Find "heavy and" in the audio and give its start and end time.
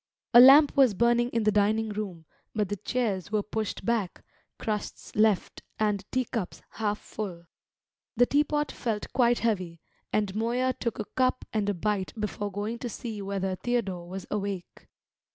9.45-10.33